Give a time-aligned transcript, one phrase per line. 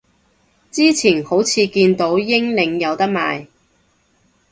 [0.71, 3.45] 之前好似見到英領有得賣